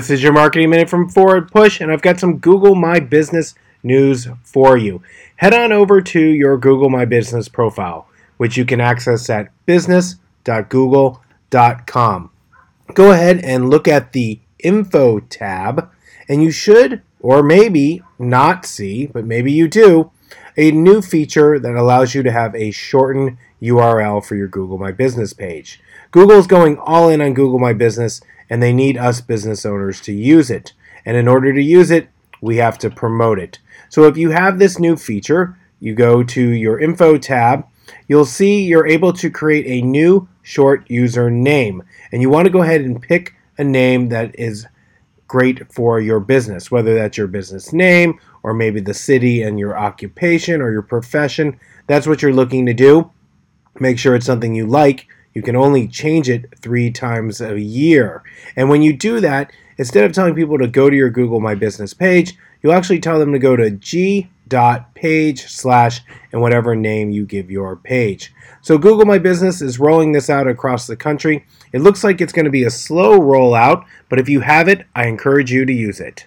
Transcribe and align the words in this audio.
This 0.00 0.08
is 0.08 0.22
your 0.22 0.32
marketing 0.32 0.70
minute 0.70 0.88
from 0.88 1.10
Forward 1.10 1.52
Push, 1.52 1.82
and 1.82 1.92
I've 1.92 2.00
got 2.00 2.18
some 2.18 2.38
Google 2.38 2.74
My 2.74 3.00
Business 3.00 3.54
news 3.82 4.28
for 4.42 4.78
you. 4.78 5.02
Head 5.36 5.52
on 5.52 5.72
over 5.72 6.00
to 6.00 6.18
your 6.18 6.56
Google 6.56 6.88
My 6.88 7.04
Business 7.04 7.48
profile, 7.48 8.08
which 8.38 8.56
you 8.56 8.64
can 8.64 8.80
access 8.80 9.28
at 9.28 9.50
business.google.com. 9.66 12.30
Go 12.94 13.10
ahead 13.10 13.44
and 13.44 13.68
look 13.68 13.86
at 13.86 14.14
the 14.14 14.40
Info 14.60 15.20
tab, 15.20 15.90
and 16.30 16.42
you 16.42 16.50
should, 16.50 17.02
or 17.20 17.42
maybe 17.42 18.00
not 18.18 18.64
see, 18.64 19.04
but 19.04 19.26
maybe 19.26 19.52
you 19.52 19.68
do, 19.68 20.10
a 20.56 20.70
new 20.70 21.02
feature 21.02 21.58
that 21.58 21.76
allows 21.76 22.14
you 22.14 22.22
to 22.22 22.32
have 22.32 22.54
a 22.54 22.70
shortened 22.70 23.36
URL 23.60 24.24
for 24.24 24.34
your 24.34 24.48
Google 24.48 24.78
My 24.78 24.92
Business 24.92 25.34
page. 25.34 25.78
Google's 26.10 26.46
going 26.46 26.78
all 26.78 27.10
in 27.10 27.20
on 27.20 27.34
Google 27.34 27.58
My 27.58 27.74
Business, 27.74 28.22
and 28.50 28.62
they 28.62 28.72
need 28.72 28.98
us 28.98 29.20
business 29.20 29.64
owners 29.64 30.00
to 30.02 30.12
use 30.12 30.50
it. 30.50 30.72
And 31.06 31.16
in 31.16 31.28
order 31.28 31.52
to 31.54 31.62
use 31.62 31.90
it, 31.90 32.08
we 32.42 32.56
have 32.56 32.76
to 32.78 32.90
promote 32.90 33.38
it. 33.38 33.58
So 33.88 34.04
if 34.04 34.16
you 34.16 34.30
have 34.30 34.58
this 34.58 34.78
new 34.78 34.96
feature, 34.96 35.56
you 35.78 35.94
go 35.94 36.22
to 36.22 36.48
your 36.50 36.78
Info 36.78 37.16
tab, 37.16 37.66
you'll 38.08 38.26
see 38.26 38.64
you're 38.64 38.86
able 38.86 39.12
to 39.14 39.30
create 39.30 39.66
a 39.66 39.86
new 39.86 40.28
short 40.42 40.90
user 40.90 41.30
name. 41.30 41.82
And 42.12 42.20
you 42.20 42.28
want 42.28 42.46
to 42.46 42.52
go 42.52 42.62
ahead 42.62 42.82
and 42.82 43.00
pick 43.00 43.34
a 43.56 43.64
name 43.64 44.08
that 44.08 44.38
is 44.38 44.66
great 45.28 45.72
for 45.72 46.00
your 46.00 46.18
business, 46.18 46.70
whether 46.70 46.94
that's 46.94 47.16
your 47.16 47.28
business 47.28 47.72
name 47.72 48.18
or 48.42 48.52
maybe 48.52 48.80
the 48.80 48.94
city 48.94 49.42
and 49.42 49.58
your 49.58 49.78
occupation 49.78 50.60
or 50.60 50.72
your 50.72 50.82
profession. 50.82 51.58
That's 51.86 52.06
what 52.06 52.20
you're 52.20 52.32
looking 52.32 52.66
to 52.66 52.74
do. 52.74 53.10
Make 53.78 53.98
sure 53.98 54.14
it's 54.14 54.26
something 54.26 54.54
you 54.54 54.66
like. 54.66 55.06
You 55.34 55.42
can 55.42 55.56
only 55.56 55.86
change 55.86 56.28
it 56.28 56.58
three 56.58 56.90
times 56.90 57.40
a 57.40 57.60
year. 57.60 58.22
And 58.56 58.68
when 58.68 58.82
you 58.82 58.96
do 58.96 59.20
that, 59.20 59.52
instead 59.78 60.04
of 60.04 60.12
telling 60.12 60.34
people 60.34 60.58
to 60.58 60.66
go 60.66 60.90
to 60.90 60.96
your 60.96 61.10
Google 61.10 61.40
My 61.40 61.54
Business 61.54 61.94
page, 61.94 62.36
you'll 62.62 62.72
actually 62.72 63.00
tell 63.00 63.18
them 63.18 63.32
to 63.32 63.38
go 63.38 63.56
to 63.56 63.70
g.page 63.70 65.46
slash 65.46 66.00
and 66.32 66.40
whatever 66.40 66.74
name 66.74 67.10
you 67.10 67.24
give 67.24 67.50
your 67.50 67.76
page. 67.76 68.32
So 68.62 68.76
Google 68.76 69.06
My 69.06 69.18
Business 69.18 69.62
is 69.62 69.78
rolling 69.78 70.12
this 70.12 70.28
out 70.28 70.46
across 70.46 70.86
the 70.86 70.96
country. 70.96 71.46
It 71.72 71.80
looks 71.80 72.04
like 72.04 72.20
it's 72.20 72.32
going 72.32 72.44
to 72.44 72.50
be 72.50 72.64
a 72.64 72.70
slow 72.70 73.18
rollout, 73.18 73.84
but 74.08 74.18
if 74.18 74.28
you 74.28 74.40
have 74.40 74.68
it, 74.68 74.84
I 74.94 75.06
encourage 75.06 75.52
you 75.52 75.64
to 75.64 75.72
use 75.72 76.00
it. 76.00 76.26